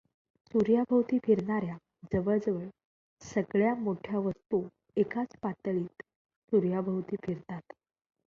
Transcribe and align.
सूर्याभोवती 0.53 1.17
फिरणार् 1.25 1.65
या 1.65 1.75
जवळजवळ 2.13 2.65
सगळ्या 3.21 3.73
मोठ्या 3.75 4.19
वस्तू 4.19 4.61
एकाच 4.97 5.35
पातळीत 5.41 6.03
सूर्याभोवती 6.51 7.15
फिरतात. 7.25 7.73